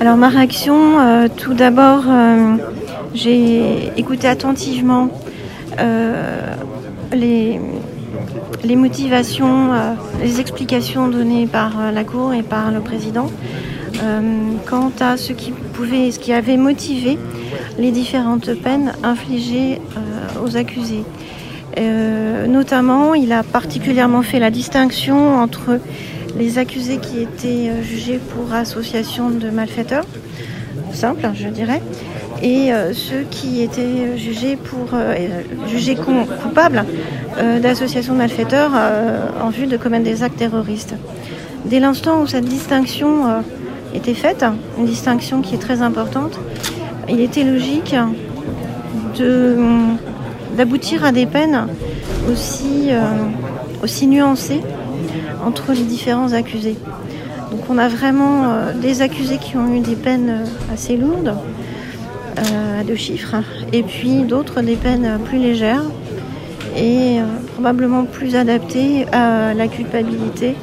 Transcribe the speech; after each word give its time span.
Alors 0.00 0.16
ma 0.16 0.30
réaction, 0.30 0.98
euh, 0.98 1.28
tout 1.28 1.52
d'abord, 1.52 2.04
euh, 2.08 2.56
j'ai 3.12 3.92
écouté 3.98 4.28
attentivement 4.28 5.10
euh, 5.78 6.54
les, 7.12 7.60
les 8.64 8.76
motivations, 8.76 9.68
les 10.22 10.40
explications 10.40 11.08
données 11.08 11.46
par 11.46 11.92
la 11.92 12.04
Cour 12.04 12.32
et 12.32 12.42
par 12.42 12.70
le 12.70 12.80
président 12.80 13.30
quant 14.66 14.90
à 15.00 15.18
ce 15.18 15.34
qui 15.34 15.50
pouvait, 15.50 16.10
ce 16.10 16.18
qui 16.18 16.32
avait 16.32 16.56
motivé 16.56 17.18
les 17.78 17.90
différentes 17.90 18.54
peines 18.54 18.94
infligées 19.02 19.82
aux 20.42 20.56
accusés. 20.56 21.04
Notamment, 22.48 23.14
il 23.14 23.32
a 23.32 23.42
particulièrement 23.42 24.22
fait 24.22 24.38
la 24.38 24.50
distinction 24.50 25.34
entre 25.34 25.78
les 26.38 26.58
accusés 26.58 26.98
qui 26.98 27.20
étaient 27.20 27.70
euh, 27.70 27.82
jugés 27.82 28.18
pour 28.18 28.52
association 28.54 29.30
de 29.30 29.50
malfaiteurs, 29.50 30.04
simple, 30.92 31.28
je 31.34 31.48
dirais, 31.48 31.82
et 32.42 32.72
euh, 32.72 32.92
ceux 32.92 33.22
qui 33.30 33.62
étaient 33.62 34.16
jugés 34.16 34.56
pour 34.56 34.90
euh, 34.94 35.14
coupables 36.42 36.84
d'association 37.62 38.14
de 38.14 38.18
malfaiteurs 38.18 38.72
en 39.42 39.48
vue 39.48 39.66
de 39.66 39.76
commettre 39.76 40.04
des 40.04 40.22
actes 40.22 40.36
terroristes. 40.36 40.94
Dès 41.64 41.80
l'instant 41.80 42.20
où 42.20 42.26
cette 42.26 42.44
distinction 42.44 43.42
était 43.94 44.14
faite, 44.14 44.44
une 44.78 44.84
distinction 44.84 45.40
qui 45.40 45.54
est 45.54 45.58
très 45.58 45.80
importante, 45.80 46.38
il 47.08 47.20
était 47.20 47.44
logique 47.44 47.94
d'aboutir 50.56 51.04
à 51.04 51.12
des 51.12 51.24
peines 51.24 51.66
aussi 52.30 52.90
nuancées 54.06 54.60
entre 55.44 55.72
les 55.72 55.82
différents 55.82 56.32
accusés. 56.32 56.76
Donc 57.50 57.62
on 57.68 57.78
a 57.78 57.88
vraiment 57.88 58.44
euh, 58.44 58.72
des 58.72 59.02
accusés 59.02 59.38
qui 59.38 59.56
ont 59.56 59.74
eu 59.74 59.80
des 59.80 59.96
peines 59.96 60.30
euh, 60.30 60.72
assez 60.72 60.96
lourdes, 60.96 61.34
euh, 62.38 62.80
à 62.80 62.84
deux 62.84 62.94
chiffres, 62.94 63.36
et 63.72 63.82
puis 63.82 64.22
d'autres 64.22 64.60
des 64.62 64.76
peines 64.76 65.18
plus 65.24 65.38
légères 65.38 65.82
et 66.76 67.18
probablement 67.54 68.04
plus 68.04 68.36
adaptées 68.36 69.04
à 69.10 69.54
la 69.54 69.66
culpabilité 69.66 70.54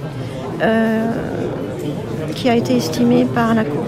qui 2.33 2.49
a 2.49 2.55
été 2.55 2.77
estimée 2.77 3.25
par 3.25 3.53
la 3.53 3.65
Cour. 3.65 3.83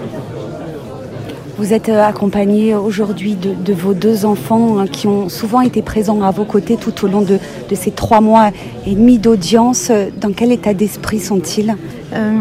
Vous 1.60 1.74
êtes 1.74 1.90
euh, 1.90 2.02
accompagné 2.02 2.74
aujourd'hui 2.74 3.34
de, 3.34 3.74
vos 3.74 3.92
deux 3.92 4.24
enfants 4.24 4.78
hein, 4.78 4.86
qui 4.86 5.06
ont 5.06 5.28
souvent 5.28 5.60
été 5.60 5.82
présents 5.82 6.22
à 6.22 6.30
vos 6.30 6.46
côtés 6.46 6.78
tout 6.78 7.04
au 7.04 7.06
long 7.06 7.20
de, 7.20 7.38
ces 7.74 7.90
trois 7.90 8.22
mois 8.22 8.50
et 8.86 8.94
demi 8.94 9.18
d'audience. 9.18 9.92
Dans 10.18 10.32
quel 10.32 10.52
état 10.52 10.72
d'esprit 10.72 11.20
sont-ils? 11.20 11.76
Euh, 12.14 12.32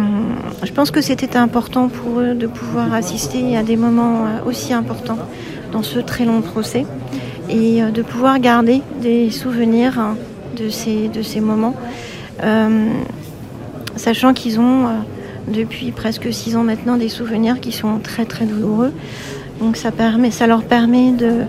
je 0.63 0.71
pense 0.71 0.89
que 0.89 1.01
c'était 1.01 1.35
important 1.35 1.89
pour 1.89 2.21
eux 2.21 2.33
de 2.33 2.47
pouvoir 2.47 2.93
assister 2.93 3.57
à 3.57 3.63
des 3.63 3.75
moments 3.75 4.25
euh, 4.25 4.49
aussi 4.49 4.71
importants 4.71 5.19
dans 5.73 5.83
ce 5.83 5.99
très 5.99 6.23
long 6.23 6.39
procès 6.39 6.85
et 7.49 7.81
de 7.81 8.01
pouvoir 8.01 8.39
garder 8.39 8.81
des 9.01 9.31
souvenirs 9.31 9.99
hein, 9.99 10.15
de 10.55 10.69
ces, 10.69 11.09
de 11.09 11.21
ces 11.23 11.41
moments, 11.41 11.75
sachant 13.97 14.33
qu'ils 14.33 14.61
ont 14.61 14.87
depuis 15.53 15.91
presque 15.91 16.33
six 16.33 16.55
ans 16.55 16.63
maintenant 16.63 16.97
des 16.97 17.09
souvenirs 17.09 17.59
qui 17.59 17.71
sont 17.71 17.99
très 17.99 18.25
très 18.25 18.45
douloureux. 18.45 18.93
Donc 19.59 19.75
ça, 19.75 19.91
permet, 19.91 20.31
ça 20.31 20.47
leur 20.47 20.63
permet 20.63 21.11
de, 21.11 21.41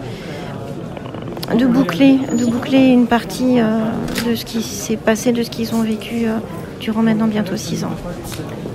de, 1.57 1.67
boucler, 1.67 2.19
de 2.39 2.45
boucler 2.45 2.89
une 2.89 3.07
partie 3.07 3.61
euh, 3.61 3.79
de 4.27 4.35
ce 4.35 4.45
qui 4.45 4.63
s'est 4.63 4.97
passé, 4.97 5.33
de 5.33 5.43
ce 5.43 5.51
qu'ils 5.51 5.75
ont 5.75 5.83
vécu 5.83 6.27
euh, 6.27 6.39
durant 6.81 7.03
maintenant 7.03 7.29
bientôt 7.29 7.57
six 7.57 7.85
ans. 7.85 7.93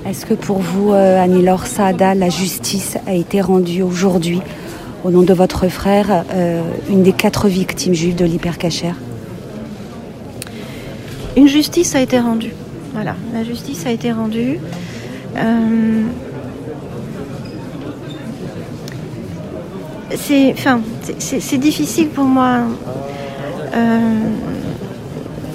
Est-ce 0.07 0.25
que 0.25 0.35
pour 0.35 0.59
vous, 0.59 0.93
euh, 0.93 1.21
Annie-Laure 1.21 1.65
Saada, 1.65 2.13
la 2.13 2.29
justice 2.29 2.97
a 3.07 3.13
été 3.13 3.41
rendue 3.41 3.81
aujourd'hui 3.81 4.39
au 5.03 5.11
nom 5.11 5.23
de 5.23 5.33
votre 5.33 5.67
frère, 5.67 6.23
euh, 6.33 6.61
une 6.89 7.03
des 7.03 7.11
quatre 7.11 7.47
victimes 7.47 7.93
juives 7.93 8.15
de 8.15 8.25
l'hypercachère? 8.25 8.95
Une 11.35 11.47
justice 11.47 11.95
a 11.95 12.01
été 12.01 12.19
rendue. 12.19 12.53
Voilà, 12.93 13.15
la 13.33 13.43
justice 13.43 13.85
a 13.85 13.91
été 13.91 14.11
rendue. 14.11 14.59
Euh, 15.37 16.01
c'est, 21.19 21.57
difficile 21.57 22.09
pour 22.09 22.23
moi 22.23 22.59
euh, 23.75 23.99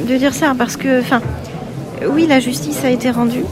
de 0.06 0.16
dire 0.16 0.34
ça 0.34 0.54
parce 0.56 0.76
que, 0.76 1.00
enfin, 1.00 1.20
oui, 2.08 2.26
la 2.26 2.40
justice 2.40 2.84
a 2.84 2.90
été 2.90 3.10
rendue, 3.10 3.44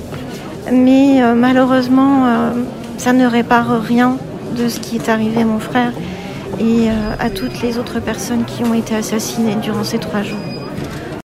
mais 0.72 1.22
euh, 1.22 1.34
malheureusement, 1.34 2.52
ça 2.98 3.12
ne 3.12 3.26
répare 3.26 3.82
rien 3.82 4.16
de 4.56 4.68
ce 4.68 4.80
qui 4.80 4.96
est 4.96 5.08
arrivé 5.08 5.42
à 5.42 5.44
mon 5.44 5.58
frère 5.58 5.92
et 6.60 6.88
à 7.20 7.30
toutes 7.30 7.62
les 7.62 7.78
autres 7.78 8.00
personnes 8.00 8.44
qui 8.44 8.64
ont 8.64 8.74
été 8.74 8.94
assassinées 8.94 9.56
durant 9.62 9.84
ces 9.84 9.98
trois 9.98 10.22
jours. 10.22 10.57